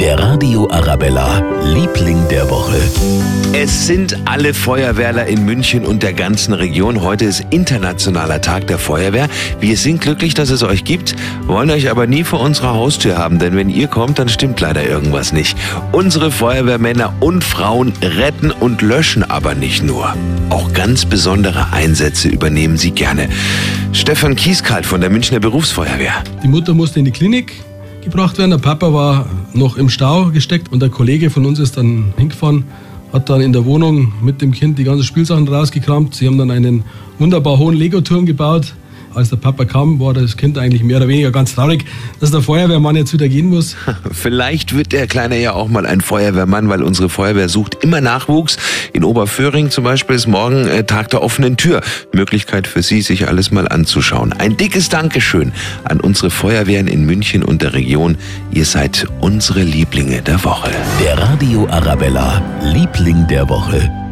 Der 0.00 0.18
Radio 0.18 0.66
Arabella, 0.70 1.40
Liebling 1.62 2.26
der 2.30 2.48
Woche. 2.48 2.80
Es 3.52 3.86
sind 3.86 4.16
alle 4.24 4.54
Feuerwehrler 4.54 5.26
in 5.26 5.44
München 5.44 5.84
und 5.84 6.02
der 6.02 6.14
ganzen 6.14 6.54
Region. 6.54 7.02
Heute 7.02 7.26
ist 7.26 7.44
Internationaler 7.50 8.40
Tag 8.40 8.66
der 8.66 8.78
Feuerwehr. 8.78 9.28
Wir 9.60 9.76
sind 9.76 10.00
glücklich, 10.00 10.32
dass 10.32 10.48
es 10.48 10.62
euch 10.62 10.84
gibt, 10.84 11.14
wollen 11.46 11.70
euch 11.70 11.90
aber 11.90 12.06
nie 12.06 12.24
vor 12.24 12.40
unserer 12.40 12.72
Haustür 12.72 13.18
haben, 13.18 13.38
denn 13.38 13.56
wenn 13.56 13.68
ihr 13.68 13.88
kommt, 13.88 14.18
dann 14.18 14.30
stimmt 14.30 14.58
leider 14.58 14.88
irgendwas 14.88 15.34
nicht. 15.34 15.54
Unsere 15.92 16.30
Feuerwehrmänner 16.30 17.12
und 17.20 17.44
Frauen 17.44 17.92
retten 18.00 18.52
und 18.52 18.80
löschen 18.80 19.22
aber 19.22 19.54
nicht 19.54 19.82
nur. 19.82 20.14
Auch 20.48 20.72
ganz 20.72 21.04
besondere 21.04 21.74
Einsätze 21.74 22.28
übernehmen 22.28 22.78
sie 22.78 22.92
gerne. 22.92 23.28
Stefan 23.92 24.34
Kieskalt 24.34 24.86
von 24.86 25.02
der 25.02 25.10
Münchner 25.10 25.40
Berufsfeuerwehr. 25.40 26.22
Die 26.42 26.48
Mutter 26.48 26.72
musste 26.72 27.00
in 27.00 27.04
die 27.04 27.10
Klinik 27.10 27.52
gebracht 28.02 28.38
werden. 28.38 28.50
Der 28.50 28.58
Papa 28.58 28.92
war 28.92 29.26
noch 29.52 29.76
im 29.76 29.88
Stau 29.88 30.30
gesteckt 30.30 30.72
und 30.72 30.80
der 30.80 30.88
Kollege 30.88 31.30
von 31.30 31.46
uns 31.46 31.58
ist 31.58 31.76
dann 31.76 32.12
hingefahren, 32.16 32.64
hat 33.12 33.28
dann 33.28 33.40
in 33.40 33.52
der 33.52 33.64
Wohnung 33.64 34.12
mit 34.22 34.40
dem 34.40 34.52
Kind 34.52 34.78
die 34.78 34.84
ganzen 34.84 35.04
Spielsachen 35.04 35.46
rausgekramt. 35.46 36.14
Sie 36.14 36.26
haben 36.26 36.38
dann 36.38 36.50
einen 36.50 36.84
wunderbar 37.18 37.58
hohen 37.58 37.76
Legoturm 37.76 38.26
gebaut 38.26 38.74
als 39.14 39.30
der 39.30 39.36
Papa 39.36 39.64
kam, 39.64 40.00
war 40.00 40.14
das 40.14 40.36
Kind 40.36 40.58
eigentlich 40.58 40.82
mehr 40.82 40.98
oder 40.98 41.08
weniger 41.08 41.30
ganz 41.30 41.54
traurig, 41.54 41.84
dass 42.20 42.30
der 42.30 42.42
Feuerwehrmann 42.42 42.96
jetzt 42.96 43.12
wieder 43.12 43.28
gehen 43.28 43.48
muss. 43.48 43.76
Vielleicht 44.12 44.76
wird 44.76 44.92
der 44.92 45.06
Kleine 45.06 45.40
ja 45.40 45.52
auch 45.52 45.68
mal 45.68 45.86
ein 45.86 46.00
Feuerwehrmann, 46.00 46.68
weil 46.68 46.82
unsere 46.82 47.08
Feuerwehr 47.08 47.48
sucht 47.48 47.78
immer 47.82 48.00
Nachwuchs. 48.00 48.56
In 48.92 49.04
Oberföhring 49.04 49.70
zum 49.70 49.84
Beispiel 49.84 50.16
ist 50.16 50.26
morgen 50.26 50.66
äh, 50.66 50.84
Tag 50.84 51.10
der 51.10 51.22
offenen 51.22 51.56
Tür. 51.56 51.80
Möglichkeit 52.12 52.66
für 52.66 52.82
Sie, 52.82 53.02
sich 53.02 53.28
alles 53.28 53.50
mal 53.50 53.68
anzuschauen. 53.68 54.32
Ein 54.32 54.56
dickes 54.56 54.88
Dankeschön 54.88 55.52
an 55.84 56.00
unsere 56.00 56.30
Feuerwehren 56.30 56.88
in 56.88 57.04
München 57.04 57.42
und 57.42 57.62
der 57.62 57.74
Region. 57.74 58.16
Ihr 58.52 58.64
seid 58.64 59.06
unsere 59.20 59.62
Lieblinge 59.62 60.22
der 60.22 60.42
Woche. 60.44 60.70
Der 61.02 61.18
Radio 61.18 61.68
Arabella, 61.68 62.42
Liebling 62.62 63.26
der 63.28 63.48
Woche. 63.48 64.09